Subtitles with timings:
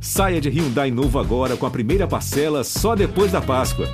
[0.00, 3.86] Saia de Hyundai novo agora com a primeira parcela só depois da Páscoa.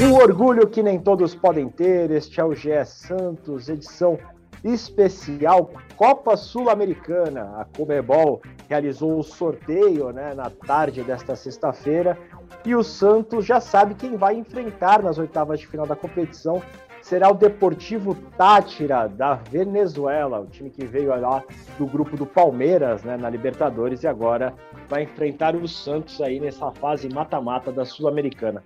[0.00, 4.18] Um orgulho que nem todos podem ter, este é o GE Santos, edição
[4.64, 7.60] especial Copa Sul-Americana.
[7.60, 12.18] A Comebol realizou o sorteio né, na tarde desta sexta-feira
[12.64, 16.62] e o Santos já sabe quem vai enfrentar nas oitavas de final da competição.
[17.00, 21.42] Será o Deportivo Tátira da Venezuela, o time que veio lá
[21.78, 24.54] do grupo do Palmeiras né, na Libertadores e agora
[24.88, 28.62] vai enfrentar o Santos aí nessa fase mata-mata da Sul-Americana.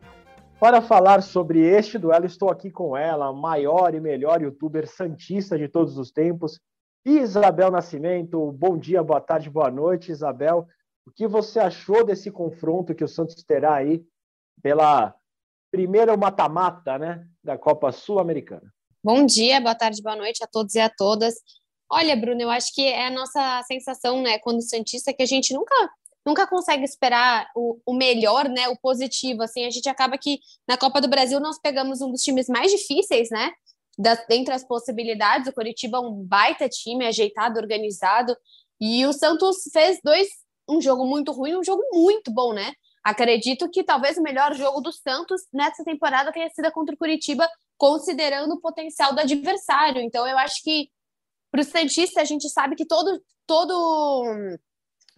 [0.58, 5.58] Para falar sobre este duelo, estou aqui com ela, a maior e melhor youtuber santista
[5.58, 6.60] de todos os tempos,
[7.04, 8.52] Isabel Nascimento.
[8.52, 10.66] Bom dia, boa tarde, boa noite, Isabel.
[11.06, 14.04] O que você achou desse confronto que o Santos terá aí
[14.62, 15.14] pela
[15.70, 18.72] primeira mata-mata né, da Copa Sul-Americana?
[19.02, 21.34] Bom dia, boa tarde, boa noite a todos e a todas.
[21.90, 25.52] Olha, Bruno, eu acho que é a nossa sensação, né, quando Santista, que a gente
[25.52, 25.74] nunca
[26.24, 30.76] nunca consegue esperar o, o, melhor, né, o positivo, assim, a gente acaba que na
[30.76, 33.50] Copa do Brasil nós pegamos um dos times mais difíceis, né,
[34.28, 38.36] dentre as possibilidades, o Coritiba é um baita time, ajeitado, organizado,
[38.80, 40.28] e o Santos fez dois,
[40.72, 44.80] um jogo muito ruim, um jogo muito bom, né, acredito que talvez o melhor jogo
[44.80, 50.26] do Santos nessa temporada tenha sido contra o Curitiba, considerando o potencial do adversário, então
[50.26, 50.88] eu acho que
[51.50, 54.58] para o Santista a gente sabe que todo, todo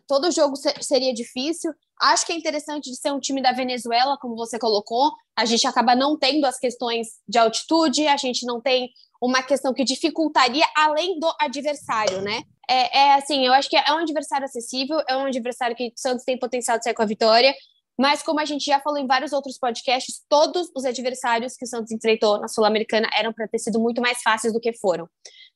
[0.07, 1.73] todo jogo seria difícil.
[2.01, 5.13] Acho que é interessante de ser um time da Venezuela, como você colocou.
[5.37, 9.73] A gente acaba não tendo as questões de altitude, a gente não tem uma questão
[9.73, 12.43] que dificultaria além do adversário, né?
[12.69, 15.93] É, é assim, eu acho que é um adversário acessível, é um adversário que o
[15.97, 17.55] Santos tem potencial de sair com a vitória.
[17.99, 21.69] Mas, como a gente já falou em vários outros podcasts, todos os adversários que o
[21.69, 25.09] Santos enfrentou na Sul-Americana eram para ter sido muito mais fáceis do que foram.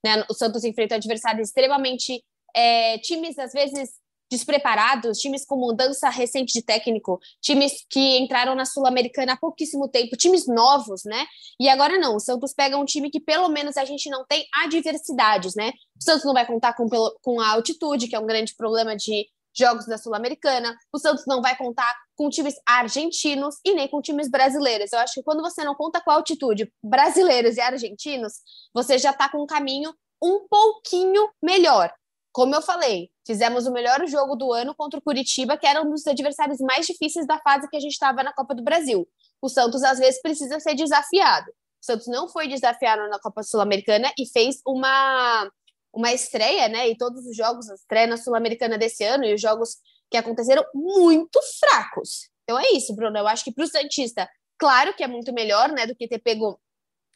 [0.05, 0.25] Né?
[0.31, 2.23] O Santos enfrentou adversários extremamente.
[2.57, 3.91] É, times, às vezes,
[4.31, 10.17] despreparados, times com mudança recente de técnico, times que entraram na Sul-Americana há pouquíssimo tempo,
[10.17, 11.27] times novos, né?
[11.61, 14.47] E agora não, o Santos pega um time que pelo menos a gente não tem
[14.65, 15.73] adversidades, né?
[15.99, 16.89] O Santos não vai contar com,
[17.23, 20.77] com a altitude, que é um grande problema de jogos da Sul-Americana.
[20.93, 24.93] O Santos não vai contar com times argentinos e nem com times brasileiros.
[24.93, 28.35] Eu acho que quando você não conta com a altitude brasileiros e argentinos,
[28.73, 31.93] você já está com um caminho um pouquinho melhor.
[32.39, 35.91] Como eu falei, fizemos o melhor jogo do ano contra o Curitiba, que era um
[35.91, 39.09] dos adversários mais difíceis da fase que a gente estava na Copa do Brasil.
[39.43, 41.51] O Santos, às vezes, precisa ser desafiado.
[41.51, 45.51] O Santos não foi desafiado na Copa Sul-Americana e fez uma,
[45.93, 46.89] uma estreia, né?
[46.89, 49.71] E todos os jogos, a estreia na Sul-Americana desse ano e os jogos
[50.09, 52.31] que aconteceram muito fracos.
[52.45, 53.19] Então é isso, Bruno.
[53.19, 56.21] Eu acho que para o Santista, claro que é muito melhor, né, do que ter
[56.21, 56.57] pego,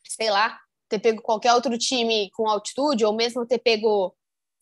[0.04, 0.58] sei lá,
[0.88, 4.12] ter pego qualquer outro time com altitude, ou mesmo ter pego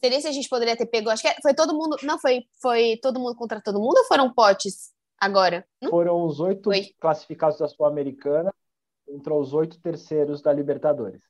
[0.02, 1.10] Seria se a gente poderia ter pego.
[1.10, 1.96] Acho que foi todo mundo.
[2.02, 5.66] Não, foi, foi todo mundo contra todo mundo ou foram potes agora?
[5.80, 5.90] Não?
[5.90, 6.94] Foram os oito foi.
[6.98, 8.52] classificados da Sul-Americana
[9.06, 11.20] contra os oito terceiros da Libertadores.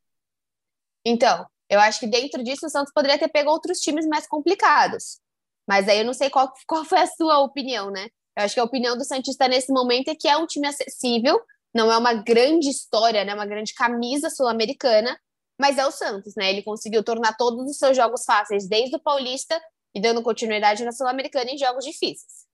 [1.05, 5.21] Então, eu acho que dentro disso o Santos poderia ter pego outros times mais complicados.
[5.67, 8.09] Mas aí eu não sei qual, qual foi a sua opinião, né?
[8.37, 11.41] Eu acho que a opinião do Santista nesse momento é que é um time acessível,
[11.75, 13.35] não é uma grande história, né?
[13.35, 15.19] Uma grande camisa sul-americana,
[15.61, 16.51] mas é o Santos, né?
[16.51, 19.61] Ele conseguiu tornar todos os seus jogos fáceis desde o Paulista
[19.95, 22.47] e dando continuidade na Sul-Americana em jogos difíceis.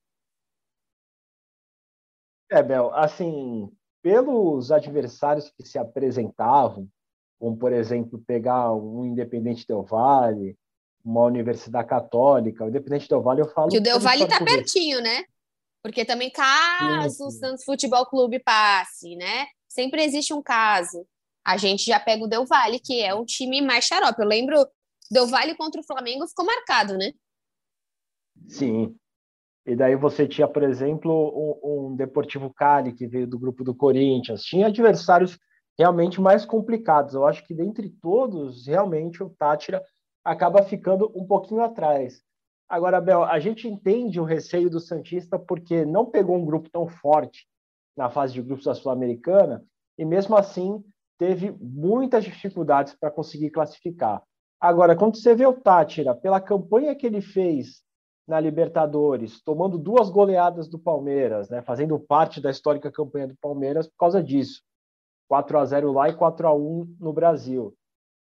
[2.51, 3.71] É, Bel, assim,
[4.03, 6.89] pelos adversários que se apresentavam,
[7.39, 10.57] como por exemplo pegar um Independente Del Vale,
[11.05, 15.01] uma Universidade Católica, o Independente Del Vale eu falo que o Del Vale está pertinho,
[15.01, 15.25] né?
[15.83, 19.47] Porque também caso o Santos Futebol Clube passe, né?
[19.69, 21.07] Sempre existe um caso
[21.47, 24.21] a gente já pega o Del Valle, que é um time mais xarope.
[24.21, 24.67] Eu lembro,
[25.09, 27.13] Del Valle contra o Flamengo ficou marcado, né?
[28.49, 28.97] Sim.
[29.65, 31.13] E daí você tinha, por exemplo,
[31.63, 34.43] um, um Deportivo Cali, que veio do grupo do Corinthians.
[34.43, 35.39] Tinha adversários
[35.79, 37.15] realmente mais complicados.
[37.15, 39.81] Eu acho que dentre todos, realmente, o Tátira
[40.25, 42.23] acaba ficando um pouquinho atrás.
[42.69, 46.89] Agora, Bel, a gente entende o receio do Santista porque não pegou um grupo tão
[46.89, 47.47] forte
[47.97, 49.65] na fase de grupos da Sul-Americana
[49.97, 50.85] e mesmo assim
[51.19, 54.23] teve muitas dificuldades para conseguir classificar.
[54.61, 57.83] Agora, quando você vê o Tátira, pela campanha que ele fez
[58.27, 63.87] na Libertadores, tomando duas goleadas do Palmeiras, né, fazendo parte da histórica campanha do Palmeiras
[63.87, 64.63] por causa disso.
[65.29, 67.75] 4 a 0 lá e 4 a 1 no Brasil.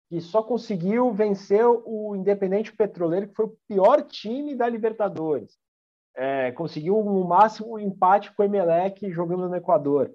[0.10, 5.58] E só conseguiu vencer o Independente Petroleiro, que foi o pior time da Libertadores.
[6.18, 10.12] é, conseguiu no máximo empate com o Emelec jogando no Equador.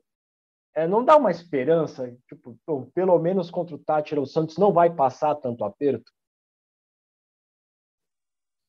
[0.74, 2.58] É, não dá uma esperança, tipo,
[2.94, 6.10] pelo menos contra o Tátira, o Santos não vai passar tanto aperto?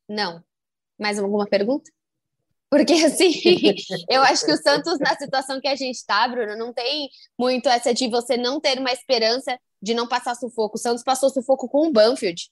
[0.08, 0.44] Não.
[1.00, 1.90] Mais alguma pergunta?
[2.70, 3.32] Porque, assim,
[4.10, 7.08] eu acho que o Santos, na situação que a gente está, Bruno, não tem
[7.38, 10.76] muito essa de você não ter uma esperança de não passar sufoco.
[10.76, 12.50] O Santos passou sufoco com o Banfield.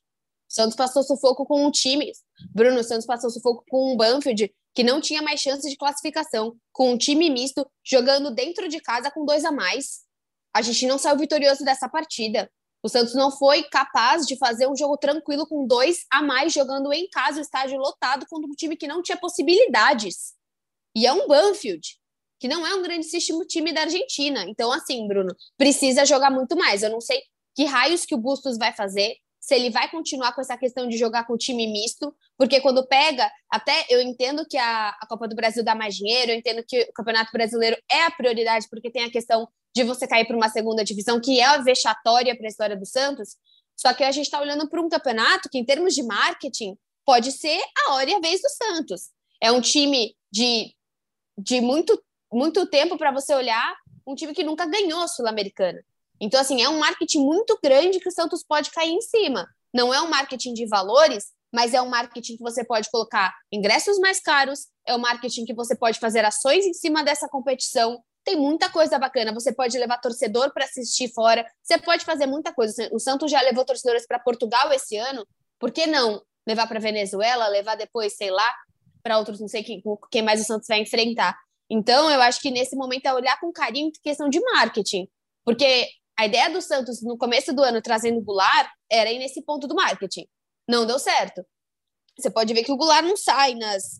[0.50, 2.12] O Santos passou sufoco com um time.
[2.54, 6.56] Bruno, o Santos passou sufoco com um Banfield que não tinha mais chance de classificação,
[6.72, 10.02] com um time misto, jogando dentro de casa com dois a mais.
[10.54, 12.50] A gente não saiu vitorioso dessa partida.
[12.84, 16.92] O Santos não foi capaz de fazer um jogo tranquilo com dois a mais jogando
[16.92, 20.34] em casa, o estádio lotado contra um time que não tinha possibilidades.
[20.96, 22.00] E é um Banfield,
[22.40, 24.46] que não é um grandíssimo time da Argentina.
[24.48, 26.82] Então, assim, Bruno, precisa jogar muito mais.
[26.82, 27.22] Eu não sei
[27.56, 30.96] que raios que o Bustos vai fazer, se ele vai continuar com essa questão de
[30.98, 35.36] jogar com time misto, porque quando pega, até eu entendo que a, a Copa do
[35.36, 39.04] Brasil dá mais dinheiro, eu entendo que o Campeonato Brasileiro é a prioridade, porque tem
[39.04, 42.50] a questão de você cair para uma segunda divisão, que é a vexatória para a
[42.50, 43.36] história do Santos.
[43.76, 47.32] Só que a gente está olhando para um campeonato que, em termos de marketing, pode
[47.32, 49.10] ser a hora e a vez do Santos.
[49.42, 50.72] É um time de,
[51.36, 52.00] de muito,
[52.32, 55.84] muito tempo para você olhar, um time que nunca ganhou Sul-Americana.
[56.22, 59.48] Então, assim, é um marketing muito grande que o Santos pode cair em cima.
[59.74, 63.98] Não é um marketing de valores, mas é um marketing que você pode colocar ingressos
[63.98, 68.00] mais caros, é um marketing que você pode fazer ações em cima dessa competição.
[68.24, 69.34] Tem muita coisa bacana.
[69.34, 72.88] Você pode levar torcedor para assistir fora, você pode fazer muita coisa.
[72.94, 75.26] O Santos já levou torcedores para Portugal esse ano,
[75.60, 78.56] por que não levar para Venezuela, levar depois, sei lá,
[79.02, 79.82] para outros, não sei quem,
[80.12, 81.36] quem mais o Santos vai enfrentar.
[81.70, 85.08] Então, eu acho que nesse momento é olhar com carinho questão de marketing.
[85.44, 85.88] Porque
[86.22, 89.68] a ideia do Santos no começo do ano trazendo o Goulart era ir nesse ponto
[89.68, 90.28] do marketing.
[90.68, 91.44] Não deu certo.
[92.16, 94.00] Você pode ver que o Goulart não sai nas,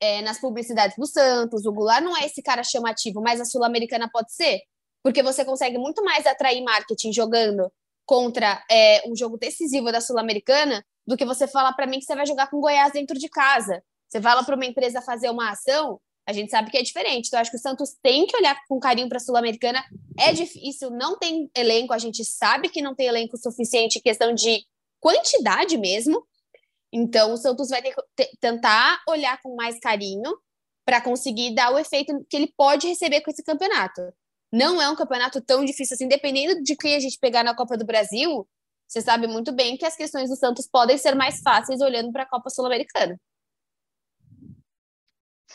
[0.00, 4.08] é, nas publicidades do Santos, o Goulart não é esse cara chamativo, mas a Sul-Americana
[4.10, 4.62] pode ser,
[5.02, 7.70] porque você consegue muito mais atrair marketing jogando
[8.06, 12.16] contra é, um jogo decisivo da Sul-Americana do que você falar para mim que você
[12.16, 13.84] vai jogar com Goiás dentro de casa.
[14.08, 17.28] Você fala para uma empresa fazer uma ação, a gente sabe que é diferente.
[17.28, 19.82] Então, acho que o Santos tem que olhar com carinho para a Sul-Americana.
[20.18, 24.64] É difícil, não tem elenco, a gente sabe que não tem elenco suficiente questão de
[25.00, 26.26] quantidade mesmo.
[26.92, 30.36] Então, o Santos vai ter que tentar olhar com mais carinho
[30.84, 34.02] para conseguir dar o efeito que ele pode receber com esse campeonato.
[34.52, 37.76] Não é um campeonato tão difícil assim, dependendo de quem a gente pegar na Copa
[37.76, 38.48] do Brasil,
[38.86, 42.22] você sabe muito bem que as questões do Santos podem ser mais fáceis olhando para
[42.22, 43.20] a Copa Sul-Americana.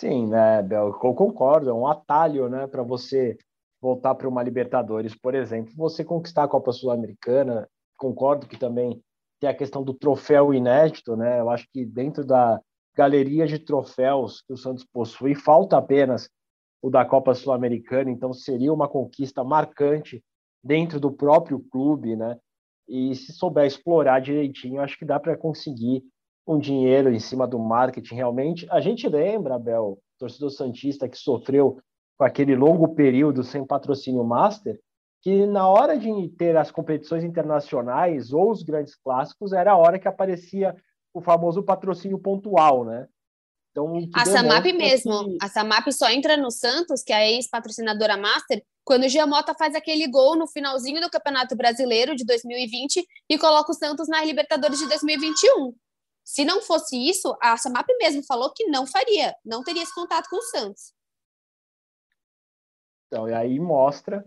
[0.01, 3.37] Sim, né, Bel, eu concordo, é um atalho, né, para você
[3.79, 8.99] voltar para uma Libertadores, por exemplo, você conquistar a Copa Sul-Americana, concordo que também
[9.39, 12.59] tem a questão do troféu inédito, né, eu acho que dentro da
[12.97, 16.27] galeria de troféus que o Santos possui, falta apenas
[16.81, 20.19] o da Copa Sul-Americana, então seria uma conquista marcante
[20.63, 22.39] dentro do próprio clube, né,
[22.89, 26.03] e se souber explorar direitinho, acho que dá para conseguir
[26.47, 28.67] um dinheiro em cima do marketing realmente.
[28.69, 31.79] A gente lembra, Bel, torcedor Santista que sofreu
[32.17, 34.79] com aquele longo período sem patrocínio master,
[35.21, 39.99] que na hora de ter as competições internacionais ou os grandes clássicos, era a hora
[39.99, 40.75] que aparecia
[41.13, 43.07] o famoso patrocínio pontual, né?
[43.71, 45.25] Então, a Samap mesmo.
[45.25, 45.37] Que...
[45.41, 49.75] A Samap só entra no Santos, que é a ex-patrocinadora Master, quando o Giamota faz
[49.75, 54.79] aquele gol no finalzinho do Campeonato Brasileiro de 2020 e coloca o Santos na Libertadores
[54.79, 55.73] de 2021.
[56.31, 60.29] Se não fosse isso, a Samap mesmo falou que não faria, não teria esse contato
[60.29, 60.93] com o Santos.
[63.07, 64.25] Então, e aí mostra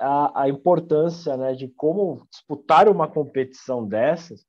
[0.00, 4.46] a, a importância né, de como disputar uma competição dessas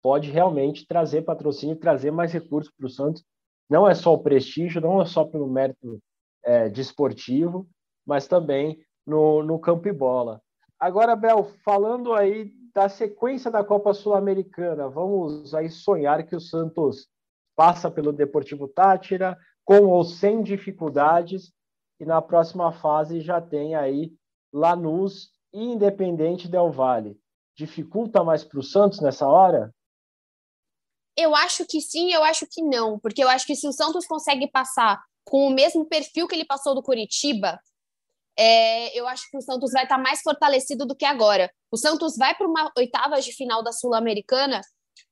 [0.00, 3.24] pode realmente trazer patrocínio, trazer mais recursos para o Santos.
[3.68, 6.00] Não é só o prestígio, não é só pelo mérito
[6.44, 7.68] é, desportivo,
[8.06, 10.40] mas também no, no campo e bola.
[10.78, 17.08] Agora, Bel, falando aí da sequência da Copa Sul-Americana, vamos aí sonhar que o Santos
[17.54, 21.52] passa pelo Deportivo Tátira, com ou sem dificuldades,
[22.00, 24.12] e na próxima fase já tem aí
[24.52, 27.16] Lanús e Independente Del Vale.
[27.56, 29.72] Dificulta mais para o Santos nessa hora?
[31.16, 34.04] Eu acho que sim, eu acho que não, porque eu acho que se o Santos
[34.04, 37.60] consegue passar com o mesmo perfil que ele passou do Curitiba,
[38.38, 41.50] é, eu acho que o Santos vai estar mais fortalecido do que agora.
[41.70, 44.60] O Santos vai para uma oitava de final da Sul-Americana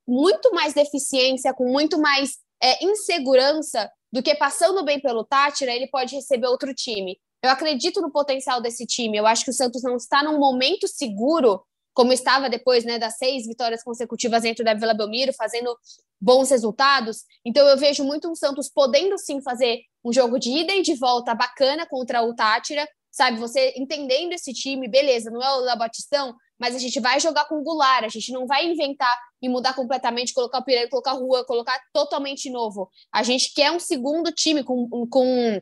[0.07, 5.89] muito mais deficiência, com muito mais é, insegurança do que passando bem pelo Tátira, ele
[5.89, 7.19] pode receber outro time.
[7.43, 9.17] Eu acredito no potencial desse time.
[9.17, 11.63] Eu acho que o Santos não está num momento seguro
[11.95, 15.77] como estava depois né, das seis vitórias consecutivas dentro da Vila Belmiro, fazendo
[16.21, 17.25] bons resultados.
[17.45, 20.95] Então eu vejo muito um Santos podendo sim fazer um jogo de ida e de
[20.95, 23.39] volta bacana contra o Tátira, sabe?
[23.39, 27.45] Você entendendo esse time, beleza, não é o La Batistão, mas a gente vai jogar
[27.45, 31.11] com o Goulart, a gente não vai inventar e mudar completamente, colocar o Pireiro, colocar
[31.11, 32.89] a Rua, colocar totalmente novo.
[33.13, 35.61] A gente quer um segundo time com, com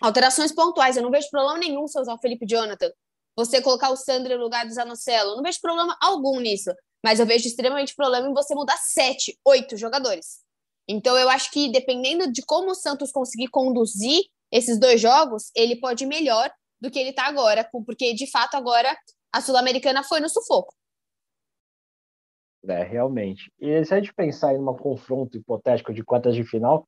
[0.00, 0.96] alterações pontuais.
[0.96, 2.90] Eu não vejo problema nenhum se usar o Felipe Jonathan.
[3.36, 5.36] Você colocar o Sandro no lugar do Zanocelo.
[5.36, 6.70] Não vejo problema algum nisso.
[7.02, 10.40] Mas eu vejo extremamente problema em você mudar sete, oito jogadores.
[10.88, 15.76] Então eu acho que dependendo de como o Santos conseguir conduzir esses dois jogos, ele
[15.76, 16.50] pode melhor
[16.80, 18.96] do que ele está agora, porque de fato agora
[19.32, 20.72] a Sul-Americana foi no sufoco.
[22.66, 23.50] É, realmente.
[23.58, 26.86] E se a gente pensar em um confronto hipotético de quartas de final,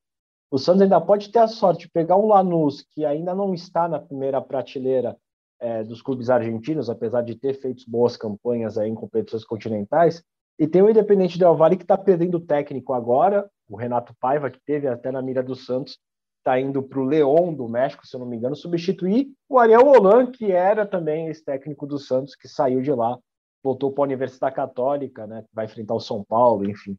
[0.51, 3.87] o Santos ainda pode ter a sorte de pegar um Lanús que ainda não está
[3.87, 5.17] na primeira prateleira
[5.59, 10.23] é, dos clubes argentinos, apesar de ter feito boas campanhas aí em competições continentais,
[10.59, 14.51] e tem o Independente Del Valle que está perdendo o técnico agora, o Renato Paiva,
[14.51, 15.97] que teve até na mira do Santos,
[16.43, 19.87] está indo para o León do México, se eu não me engano, substituir o Ariel
[19.87, 23.17] Holan, que era também esse técnico do Santos, que saiu de lá,
[23.63, 26.97] voltou para a Universidade Católica, né, vai enfrentar o São Paulo, enfim.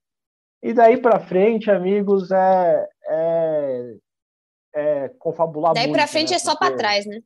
[0.63, 3.95] E daí para frente, amigos, é, é,
[4.75, 7.21] é confabular Daí para frente né, é só para trás, né?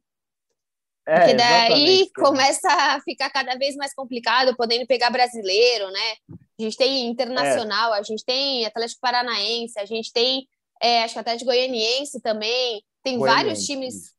[1.06, 6.36] É, Porque daí começa a ficar cada vez mais complicado, podendo pegar brasileiro, né?
[6.58, 7.98] A gente tem internacional, é.
[8.00, 10.46] a gente tem Atlético Paranaense, a gente tem
[10.82, 12.82] é, acho que Atlético Goianiense também.
[13.02, 13.44] Tem Goianiense.
[13.44, 14.14] vários times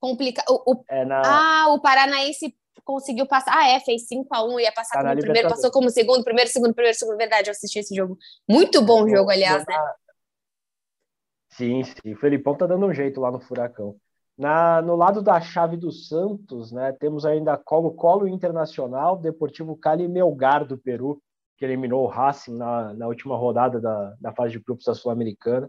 [0.00, 0.54] complicados.
[0.88, 1.22] É na...
[1.24, 3.56] Ah, o Paranaense conseguiu passar.
[3.56, 6.98] Ah, é, fez 5x1, ia passar tá como primeiro, passou como segundo, primeiro, segundo, primeiro,
[6.98, 7.16] segundo.
[7.16, 8.18] Verdade, eu assisti esse jogo.
[8.48, 9.74] Muito bom jogo, aliás, né?
[11.50, 12.14] Sim, sim.
[12.14, 13.96] O Felipão tá dando um jeito lá no Furacão.
[14.36, 20.08] Na, no lado da chave do Santos, né, temos ainda Colo-Colo Internacional, Deportivo Cali e
[20.08, 21.22] Melgar do Peru,
[21.58, 25.68] que eliminou o Racing na, na última rodada da, da fase de grupos da Sul-Americana.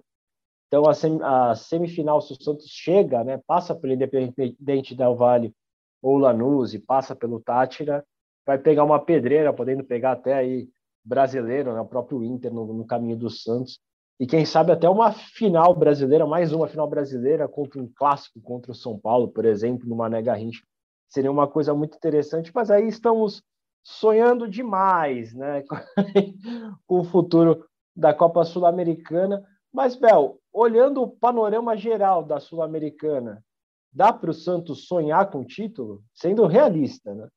[0.73, 5.53] Então, a, sem, a, semifinal, se o Santos chega, né, passa pelo Independente Del Vale
[6.01, 8.03] ou Lanús e passa pelo Tátira,
[8.43, 10.67] vai pegar uma pedreira, podendo pegar até aí
[11.05, 13.79] brasileiro, né, o próprio Inter no, no caminho do Santos.
[14.19, 18.71] E quem sabe até uma final brasileira, mais uma final brasileira contra um clássico contra
[18.71, 20.63] o São Paulo, por exemplo, no Mané Garrincha.
[21.07, 23.43] Seria uma coisa muito interessante, mas aí estamos
[23.83, 25.63] sonhando demais né,
[26.87, 27.63] com o futuro
[27.95, 29.47] da Copa Sul-Americana.
[29.73, 33.43] Mas, Bel, olhando o panorama geral da Sul-Americana,
[33.91, 36.03] dá para o Santos sonhar com o título?
[36.13, 37.27] Sendo realista, né?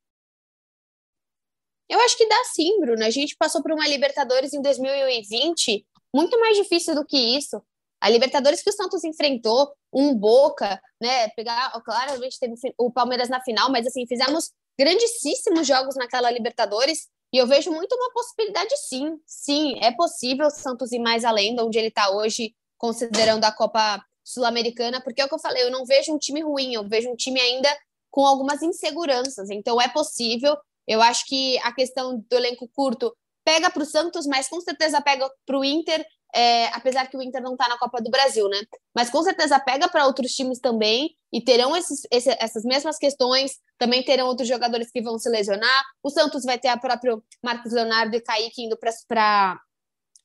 [1.88, 3.02] Eu acho que dá sim, Bruno.
[3.05, 7.62] A gente passou por uma Libertadores em 2020 muito mais difícil do que isso.
[8.00, 11.28] A Libertadores que o Santos enfrentou, um Boca, né?
[11.31, 17.38] Pegar, claramente teve o Palmeiras na final, mas assim, fizemos grandíssimos jogos naquela Libertadores e
[17.38, 19.21] eu vejo muito uma possibilidade, sim.
[19.26, 23.52] Sim, é possível o Santos ir mais além de onde ele está hoje, considerando a
[23.52, 26.88] Copa Sul-Americana, porque é o que eu falei, eu não vejo um time ruim, eu
[26.88, 27.69] vejo um time ainda
[28.11, 29.50] com algumas inseguranças.
[29.50, 30.57] Então é possível.
[30.88, 33.14] Eu acho que a questão do elenco curto
[33.45, 37.23] pega para o Santos, mas com certeza pega para o Inter é, apesar que o
[37.23, 38.61] Inter não está na Copa do Brasil, né?
[38.95, 43.52] Mas com certeza pega para outros times também e terão esses, esse, essas mesmas questões.
[43.78, 45.85] Também terão outros jogadores que vão se lesionar.
[46.02, 49.59] O Santos vai ter a própria Marcos Leonardo e Kaique indo para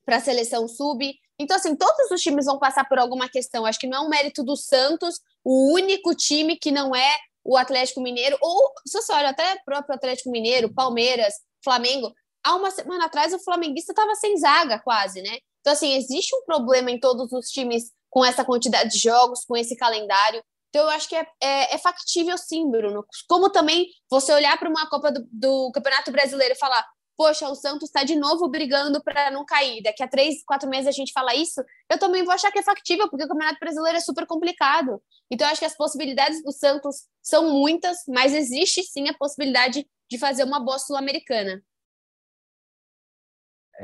[0.06, 1.14] a seleção sub.
[1.40, 3.66] Então, assim, todos os times vão passar por alguma questão.
[3.66, 7.58] Acho que não é um mérito do Santos, o único time que não é o
[7.58, 12.72] Atlético Mineiro, ou se você olha até o próprio Atlético Mineiro, Palmeiras, Flamengo, há uma
[12.72, 15.38] semana atrás o flamenguista estava sem zaga quase, né?
[15.62, 19.56] Então, assim, existe um problema em todos os times com essa quantidade de jogos, com
[19.56, 20.44] esse calendário.
[20.70, 23.06] Então, eu acho que é, é, é factível sim, Bruno.
[23.28, 26.86] Como também você olhar para uma Copa do, do, Campeonato Brasileiro e falar:
[27.18, 29.84] poxa, o Santos está de novo brigando para não cair.
[29.84, 31.62] Daqui a três, quatro meses a gente fala isso.
[31.90, 35.02] Eu também vou achar que é factível, porque o Campeonato Brasileiro é super complicado.
[35.30, 39.86] Então, eu acho que as possibilidades do Santos são muitas, mas existe sim a possibilidade
[40.10, 41.62] de fazer uma boa Sul-Americana.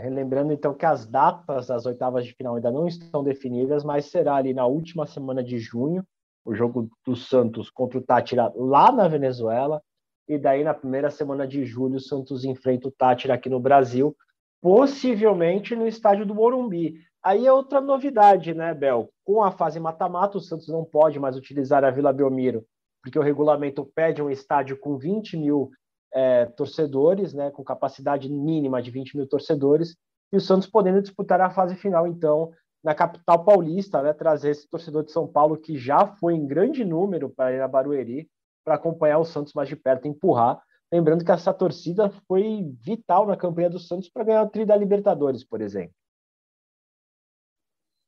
[0.05, 4.35] Lembrando então que as datas das oitavas de final ainda não estão definidas, mas será
[4.35, 6.05] ali na última semana de junho,
[6.45, 9.81] o jogo do Santos contra o Tátira lá na Venezuela,
[10.27, 14.15] e daí na primeira semana de julho o Santos enfrenta o Tátira aqui no Brasil,
[14.61, 16.95] possivelmente no estádio do Morumbi.
[17.23, 19.09] Aí é outra novidade, né, Bel?
[19.25, 22.63] Com a fase mata-mata, o Santos não pode mais utilizar a Vila Belmiro,
[23.01, 25.71] porque o regulamento pede um estádio com 20 mil
[26.13, 29.95] é, torcedores, né, com capacidade mínima de 20 mil torcedores,
[30.31, 32.51] e o Santos podendo disputar a fase final, então,
[32.83, 36.83] na capital paulista, né, trazer esse torcedor de São Paulo que já foi em grande
[36.83, 38.29] número para ir a Barueri,
[38.63, 40.61] para acompanhar o Santos mais de perto, empurrar,
[40.91, 44.75] Lembrando que essa torcida foi vital na campanha do Santos para ganhar o Tri da
[44.75, 45.93] Libertadores, por exemplo.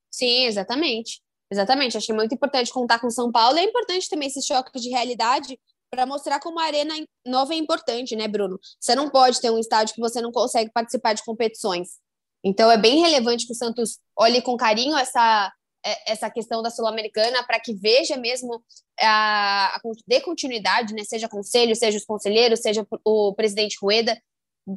[0.10, 1.22] Sim, exatamente.
[1.51, 1.98] Exatamente.
[1.98, 3.58] É muito importante contar com São Paulo.
[3.58, 6.93] É importante também esse choque de realidade para mostrar como a arena
[7.25, 8.60] nova é importante, né, Bruno?
[8.79, 11.98] Você não pode ter um estádio que você não consegue participar de competições.
[12.43, 15.51] Então é bem relevante que o Santos olhe com carinho essa
[15.86, 18.62] é, essa questão da sul-americana para que veja mesmo
[19.00, 21.03] a, a dê continuidade, né?
[21.03, 24.19] Seja conselho, seja os conselheiros, seja o presidente Rueda,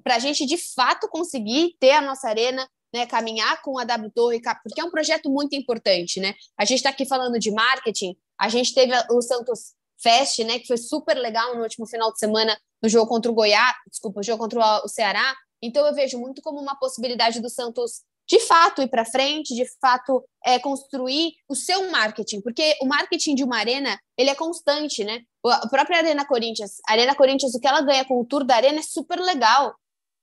[0.02, 4.12] para a gente de fato conseguir ter a nossa arena né, caminhar com a W
[4.14, 6.34] Torre, porque é um projeto muito importante, né?
[6.58, 10.66] A gente está aqui falando de marketing, a gente teve o Santos Fest, né, que
[10.66, 14.42] foi super legal no último final de semana no jogo contra o Goiás, desculpa, jogo
[14.42, 15.34] contra o Ceará.
[15.62, 19.66] Então eu vejo muito como uma possibilidade do Santos de fato ir para frente, de
[19.80, 25.04] fato é, construir o seu marketing, porque o marketing de uma arena ele é constante,
[25.04, 25.22] né?
[25.44, 28.56] A própria Arena Corinthians, a Arena Corinthians, o que ela ganha com o tour da
[28.56, 29.74] arena é super legal,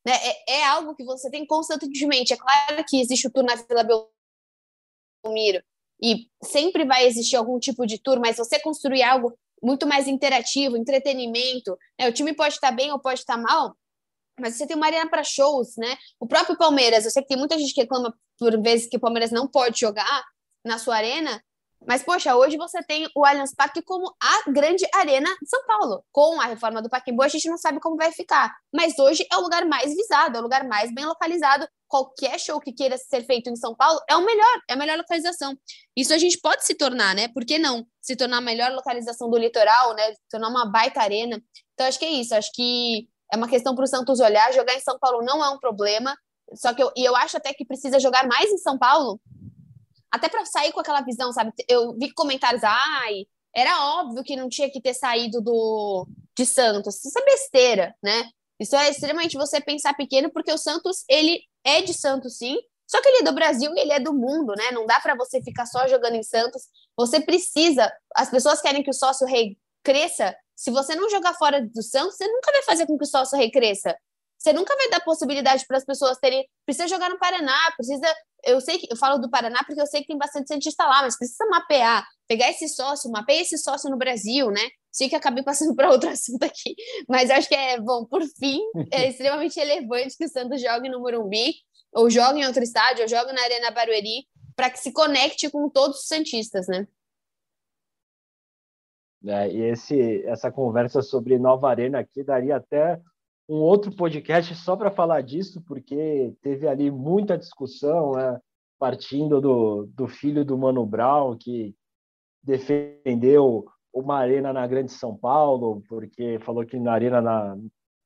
[0.06, 0.14] né?
[0.48, 2.34] É, é algo que você tem constantemente.
[2.34, 3.86] É claro que existe o tour na Vila
[5.24, 5.62] Belmiro
[6.02, 10.78] e sempre vai existir algum tipo de tour, mas você construir algo muito mais interativo,
[10.78, 11.78] entretenimento.
[12.00, 12.08] Né?
[12.08, 13.76] O time pode estar bem ou pode estar mal,
[14.40, 15.98] mas você tem uma arena para shows, né?
[16.20, 19.00] O próprio Palmeiras, eu sei que tem muita gente que reclama por vezes que o
[19.00, 20.24] Palmeiras não pode jogar
[20.66, 21.44] na sua arena,
[21.88, 26.04] mas, poxa, hoje você tem o Allianz Parque como a grande arena de São Paulo.
[26.12, 28.54] Com a reforma do Pacaembu, a gente não sabe como vai ficar.
[28.74, 31.68] Mas hoje é o lugar mais visado, é o lugar mais bem localizado.
[31.88, 34.98] Qualquer show que queira ser feito em São Paulo é o melhor, é a melhor
[34.98, 35.58] localização.
[35.96, 37.30] Isso a gente pode se tornar, né?
[37.30, 40.14] Por que não se tornar a melhor localização do litoral, né?
[40.14, 41.42] Se tornar uma baita arena.
[41.74, 42.36] Então, acho que é isso.
[42.36, 44.54] Acho que é uma questão para o Santos olhar.
[44.54, 46.16] Jogar em São Paulo não é um problema.
[46.56, 49.20] Só que eu, e eu acho até que precisa jogar mais em São Paulo,
[50.12, 51.52] até para sair com aquela visão, sabe?
[51.68, 53.26] Eu vi comentários, ai,
[53.56, 57.04] era óbvio que não tinha que ter saído do de Santos.
[57.04, 58.30] Isso é besteira, né?
[58.60, 62.58] Isso é extremamente você pensar pequeno, porque o Santos, ele é de Santos, sim,
[62.90, 64.72] só que ele é do Brasil e ele é do mundo, né?
[64.72, 66.64] Não dá para você ficar só jogando em Santos.
[66.98, 67.92] Você precisa.
[68.16, 70.36] As pessoas querem que o sócio rei cresça.
[70.56, 73.38] Se você não jogar fora do Santos, você nunca vai fazer com que o sócio
[73.38, 73.96] rei cresça.
[74.40, 76.48] Você nunca vai dar possibilidade para as pessoas terem.
[76.66, 78.08] Precisa jogar no Paraná, precisa.
[78.46, 81.02] Eu sei que eu falo do Paraná porque eu sei que tem bastante cientista lá,
[81.02, 84.62] mas precisa mapear, pegar esse sócio, mapear esse sócio no Brasil, né?
[84.90, 86.74] Sei que acabei passando para outro assunto aqui,
[87.08, 88.06] mas acho que é bom.
[88.06, 88.62] Por fim,
[88.94, 91.54] é extremamente relevante que o Santos jogue no Morumbi,
[91.92, 94.26] ou jogue em outro estádio, ou jogue na Arena Barueri,
[94.56, 96.88] para que se conecte com todos os santistas, né?
[99.28, 103.02] É, e esse, essa conversa sobre nova arena aqui daria até
[103.50, 108.40] um outro podcast só para falar disso, porque teve ali muita discussão, né?
[108.78, 111.76] partindo do, do filho do Mano Brown, que
[112.44, 117.58] defendeu uma arena na Grande São Paulo, porque falou que na arena na,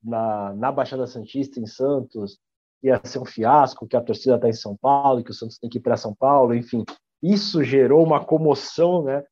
[0.01, 2.39] na, na Baixada Santista, em Santos,
[2.81, 5.69] ia ser um fiasco, que a torcida está em São Paulo, que o Santos tem
[5.69, 6.85] que ir para São Paulo, enfim.
[7.21, 9.23] Isso gerou uma comoção, né?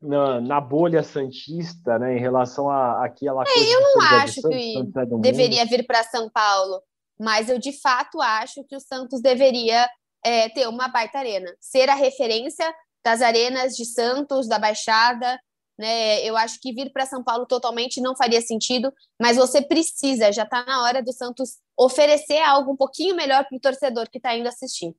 [0.00, 3.70] Na, na, bolha santista, né, em relação a aquela é, coisa.
[3.70, 6.80] Eu não acho que é deveria vir para São Paulo,
[7.18, 9.88] mas eu de fato acho que o Santos deveria
[10.24, 12.72] é, ter uma baita arena, ser a referência
[13.04, 15.38] das arenas de Santos, da Baixada.
[15.78, 16.24] Né?
[16.24, 20.42] Eu acho que vir para São Paulo totalmente não faria sentido, mas você precisa, já
[20.42, 24.36] está na hora do Santos oferecer algo um pouquinho melhor para o torcedor que está
[24.36, 24.94] indo assistir.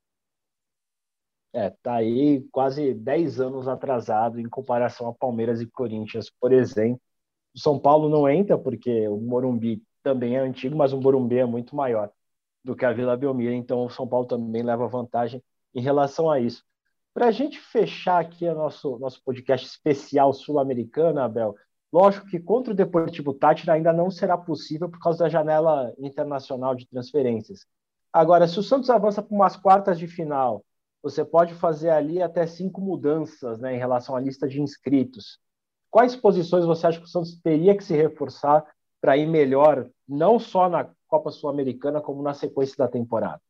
[1.51, 7.01] É, tá aí quase 10 anos atrasado em comparação a Palmeiras e Corinthians, por exemplo.
[7.55, 11.45] O São Paulo não entra porque o Morumbi também é antigo, mas o Morumbi é
[11.45, 12.11] muito maior
[12.63, 15.41] do que a Vila Belmiro, então o São Paulo também leva vantagem
[15.73, 16.63] em relação a isso.
[17.13, 21.55] Para a gente fechar aqui o nosso, nosso podcast especial sul-americano, Abel,
[21.91, 26.75] lógico que contra o Deportivo Tátira ainda não será possível por causa da janela internacional
[26.75, 27.65] de transferências.
[28.13, 30.63] Agora, se o Santos avança para umas quartas de final
[31.01, 35.39] você pode fazer ali até cinco mudanças né, em relação à lista de inscritos.
[35.89, 38.65] Quais posições você acha que o Santos teria que se reforçar
[39.01, 43.41] para ir melhor, não só na Copa Sul-Americana, como na sequência da temporada?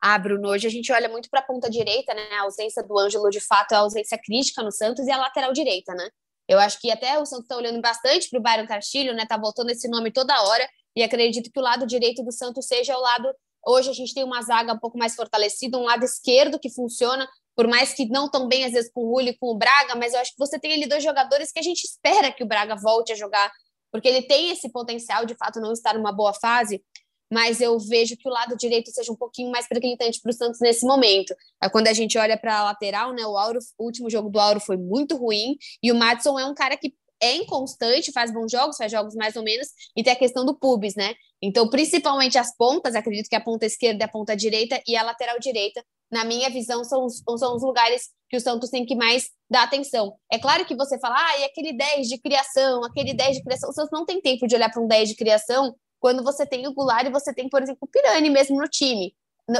[0.00, 2.22] Ah, Bruno, hoje a gente olha muito para a ponta direita, né?
[2.34, 5.52] A ausência do Ângelo, de fato, é a ausência crítica no Santos e a lateral
[5.52, 6.08] direita, né?
[6.46, 9.26] Eu acho que até o Santos está olhando bastante para o Byron Castilho, né?
[9.26, 12.96] Tá voltando esse nome toda hora e acredito que o lado direito do Santos seja
[12.96, 13.28] o lado
[13.66, 17.28] Hoje a gente tem uma zaga um pouco mais fortalecida, um lado esquerdo que funciona,
[17.54, 19.94] por mais que não tão bem às vezes com o Julio e com o Braga,
[19.96, 22.46] mas eu acho que você tem ali dois jogadores que a gente espera que o
[22.46, 23.50] Braga volte a jogar,
[23.90, 26.82] porque ele tem esse potencial de fato não estar numa boa fase,
[27.30, 30.60] mas eu vejo que o lado direito seja um pouquinho mais periclitante para o Santos
[30.60, 31.34] nesse momento.
[31.62, 33.26] É quando a gente olha para a lateral, né?
[33.26, 36.54] O, Auro, o último jogo do Auro foi muito ruim e o Madison é um
[36.54, 40.16] cara que é inconstante, faz bons jogos, faz jogos mais ou menos, e tem a
[40.16, 41.14] questão do pubis, né?
[41.42, 45.38] Então, principalmente as pontas, acredito que a ponta esquerda, a ponta direita e a lateral
[45.38, 49.30] direita, na minha visão, são os, são os lugares que o Santos tem que mais
[49.48, 50.14] dar atenção.
[50.32, 53.70] É claro que você fala, ah, e aquele 10 de criação, aquele 10 de criação.
[53.70, 56.66] O Santos não tem tempo de olhar para um 10 de criação quando você tem
[56.66, 59.14] o Goulart e você tem, por exemplo, o Pirani mesmo no time.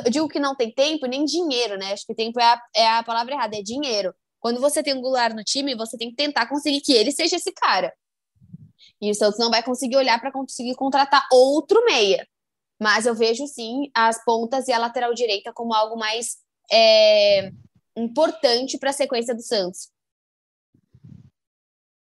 [0.05, 1.93] Eu digo que não tem tempo nem dinheiro, né?
[1.93, 4.15] Acho que tempo é a, é a palavra errada, é dinheiro.
[4.39, 7.37] Quando você tem um Goulart no time, você tem que tentar conseguir que ele seja
[7.37, 7.93] esse cara.
[9.01, 12.27] E o Santos não vai conseguir olhar para conseguir contratar outro meia.
[12.81, 16.37] Mas eu vejo sim as pontas e a lateral direita como algo mais
[16.71, 17.51] é,
[17.97, 19.91] importante para a sequência do Santos.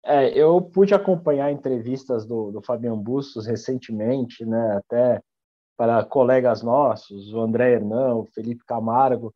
[0.05, 5.21] É, eu pude acompanhar entrevistas do, do Fabiano Bustos recentemente, né, até
[5.77, 9.35] para colegas nossos, o André Hernan, o Felipe Camargo,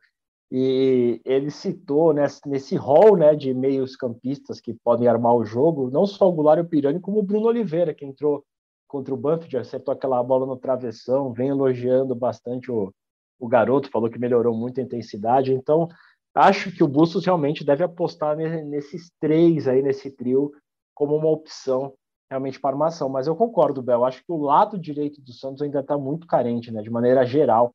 [0.51, 5.91] e ele citou nesse, nesse hall né, de meios campistas que podem armar o jogo,
[5.91, 8.45] não só o Goulart e o Pirani, como o Bruno Oliveira, que entrou
[8.89, 12.93] contra o Banfield, acertou aquela bola no travessão, vem elogiando bastante o,
[13.39, 15.89] o garoto, falou que melhorou muito a intensidade, então
[16.35, 20.53] acho que o Bustos realmente deve apostar nesses três aí, nesse trio,
[20.95, 21.95] como uma opção
[22.29, 23.09] realmente para armação.
[23.09, 26.73] Mas eu concordo, Bel, acho que o lado direito do Santos ainda está muito carente,
[26.73, 27.73] né, de maneira geral.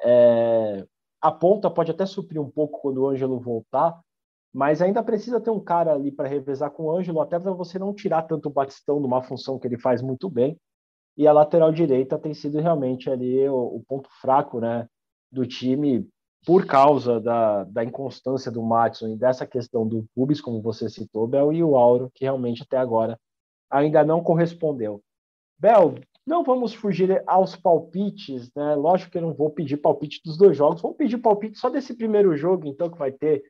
[0.00, 0.84] É...
[1.22, 3.98] A ponta pode até suprir um pouco quando o Ângelo voltar,
[4.52, 7.78] mas ainda precisa ter um cara ali para revezar com o Ângelo, até para você
[7.78, 10.58] não tirar tanto o Batistão de uma função que ele faz muito bem.
[11.16, 14.88] E a lateral direita tem sido realmente ali o, o ponto fraco né,
[15.30, 16.08] do time,
[16.44, 21.26] por causa da, da inconstância do Matson e dessa questão do Pubis, como você citou,
[21.26, 23.18] Bel, e o Auro, que realmente até agora
[23.70, 25.00] ainda não correspondeu.
[25.58, 25.94] Bel,
[26.26, 28.74] não vamos fugir aos palpites, né?
[28.74, 31.94] Lógico que eu não vou pedir palpite dos dois jogos, vamos pedir palpite só desse
[31.94, 33.42] primeiro jogo, então, que vai ter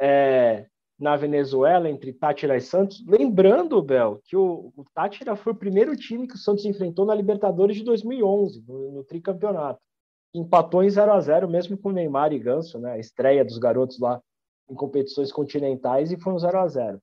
[0.00, 0.66] é,
[0.98, 3.04] na Venezuela entre Tátira e Santos.
[3.06, 7.14] Lembrando, Bel, que o, o Tátira foi o primeiro time que o Santos enfrentou na
[7.14, 9.80] Libertadores de 2011, no, no tricampeonato
[10.34, 12.92] empatou em 0 a 0 mesmo com Neymar e Ganso, né?
[12.92, 14.20] A estreia dos garotos lá
[14.68, 17.02] em competições continentais e foi um 0 a 0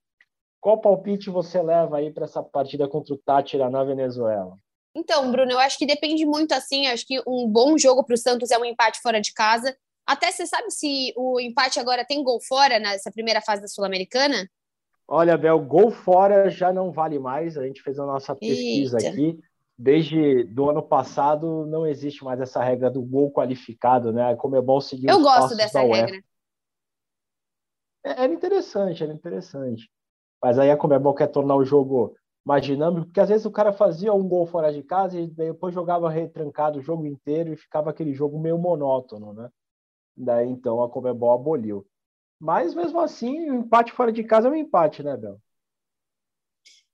[0.60, 4.58] Qual palpite você leva aí para essa partida contra o Tátira na Venezuela?
[4.96, 6.88] Então, Bruno, eu acho que depende muito assim.
[6.88, 9.76] Acho que um bom jogo para o Santos é um empate fora de casa.
[10.06, 14.50] Até você sabe se o empate agora tem gol fora nessa primeira fase da Sul-Americana?
[15.08, 17.58] Olha, Bel, gol fora já não vale mais.
[17.58, 19.10] A gente fez a nossa pesquisa Eita.
[19.10, 19.40] aqui
[19.82, 24.36] desde do ano passado não existe mais essa regra do gol qualificado, né?
[24.36, 26.22] Como é bom seguir Eu gosto dessa regra.
[28.04, 29.90] É, era interessante, era interessante.
[30.42, 33.72] Mas aí a Comebol quer tornar o jogo mais dinâmico, porque às vezes o cara
[33.72, 37.92] fazia um gol fora de casa e depois jogava retrancado o jogo inteiro e ficava
[37.92, 39.50] aquele jogo meio monótono, né?
[40.18, 41.86] Daí então a Comebol aboliu.
[42.40, 45.40] Mas mesmo assim, o empate fora de casa é um empate, né, Bel?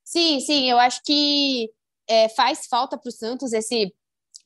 [0.03, 1.71] Sim, sim, eu acho que
[2.07, 3.93] é, faz falta para o Santos esse.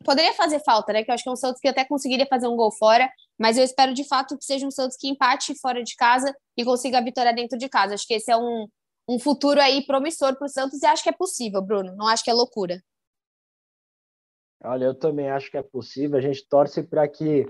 [0.04, 1.04] Poderia fazer falta, né?
[1.04, 3.58] Que eu acho que é um Santos que até conseguiria fazer um gol fora, mas
[3.58, 7.00] eu espero de fato que seja um Santos que empate fora de casa e consiga
[7.00, 7.96] a vitória dentro de casa.
[7.96, 8.68] Acho que esse é um,
[9.08, 11.96] um futuro aí promissor para o Santos e acho que é possível, Bruno.
[11.96, 12.82] Não acho que é loucura.
[14.64, 16.18] Olha, eu também acho que é possível.
[16.18, 17.46] A gente torce para que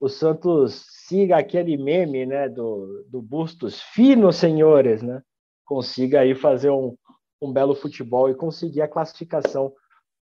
[0.00, 5.22] o Santos siga aquele meme, né, do, do Bustos finos, senhores, né?
[5.64, 6.96] Consiga aí fazer um,
[7.42, 9.74] um belo futebol e conseguir a classificação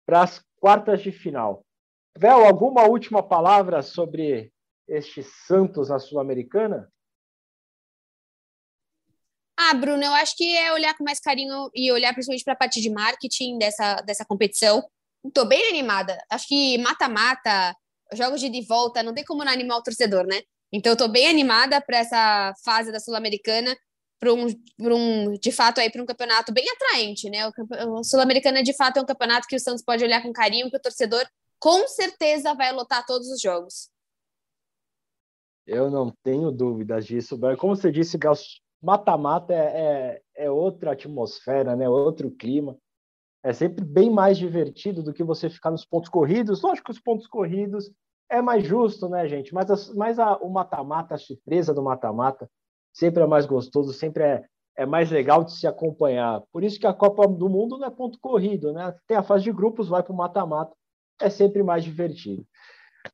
[0.06, 1.64] para as quartas de final.
[2.16, 4.52] Vel, alguma última palavra sobre
[4.88, 6.90] este Santos na Sul-Americana?
[9.56, 12.56] Ah, Bruno, eu acho que é olhar com mais carinho e olhar principalmente para a
[12.56, 14.84] parte de marketing dessa, dessa competição.
[15.24, 16.18] Estou bem animada.
[16.28, 17.74] Acho que mata-mata,
[18.12, 20.40] jogos de, de volta, não tem como não animar o torcedor, né?
[20.72, 23.76] Então, estou bem animada para essa fase da Sul-Americana
[24.18, 24.46] para um,
[24.80, 27.46] um, de fato, aí para um campeonato bem atraente, né?
[27.46, 30.68] O, o Sul-Americana, de fato, é um campeonato que o Santos pode olhar com carinho,
[30.68, 31.24] que o torcedor
[31.60, 33.88] com certeza vai lotar todos os jogos.
[35.66, 38.18] Eu não tenho dúvidas disso, Como você disse,
[38.84, 41.88] mata-mata é, é, é, outra atmosfera, né?
[41.88, 42.76] Outro clima.
[43.42, 46.62] É sempre bem mais divertido do que você ficar nos pontos corridos.
[46.62, 47.90] Lógico que os pontos corridos
[48.30, 49.52] é mais justo, né, gente?
[49.52, 52.48] Mas, a, mas a, o mata-mata, a surpresa do mata-mata,
[52.92, 54.44] sempre é mais gostoso, sempre é,
[54.76, 56.42] é mais legal de se acompanhar.
[56.52, 58.94] Por isso que a Copa do Mundo não é ponto corrido, né?
[59.06, 60.74] Tem a fase de grupos, vai para o mata-mata,
[61.20, 62.46] é sempre mais divertido.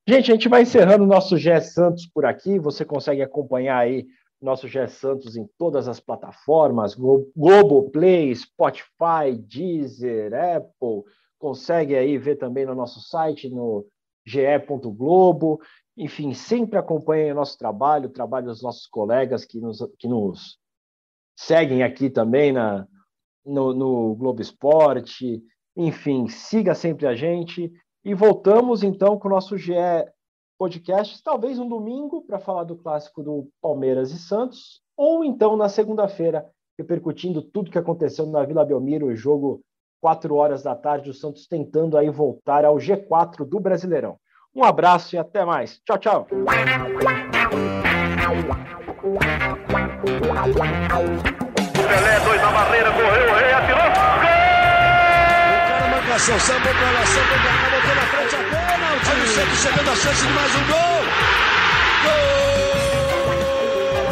[0.06, 2.58] Gente, a gente vai encerrando o nosso Gé Santos por aqui.
[2.58, 4.06] Você consegue acompanhar aí
[4.40, 11.04] nosso Gé Santos em todas as plataformas: Globoplay, Spotify, Deezer, Apple.
[11.38, 13.86] Consegue aí ver também no nosso site, no
[14.26, 15.60] ge.globo.
[15.96, 20.58] Enfim, sempre acompanhem o nosso trabalho, o trabalho dos nossos colegas que nos, que nos
[21.36, 22.86] seguem aqui também na,
[23.44, 25.42] no, no Globo Esporte.
[25.76, 27.72] Enfim, siga sempre a gente.
[28.04, 29.74] E voltamos então com o nosso GE
[30.60, 35.70] Podcast, talvez um domingo, para falar do clássico do Palmeiras e Santos, ou então na
[35.70, 36.44] segunda-feira,
[36.78, 39.62] repercutindo tudo que aconteceu na Vila Belmiro, o jogo
[40.02, 44.18] 4 horas da tarde, o Santos tentando aí voltar ao G4 do Brasileirão.
[44.54, 45.80] Um abraço e até mais.
[45.82, 46.26] Tchau, tchau.
[46.26, 46.44] Pelé,
[52.22, 53.80] dois na barreira, correu, o rei atirou.
[53.80, 54.40] Gol!
[55.56, 58.19] O cara marcação, sambou pra lá, sambou pra cá, botou na frente
[59.10, 59.18] a pênalti.
[59.18, 61.04] Olha o Santos chegando a chance de mais um gol.
[62.04, 62.30] Gol!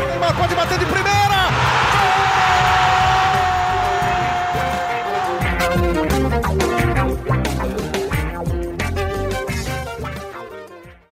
[0.08, 1.37] Neymar pode bater de primeira.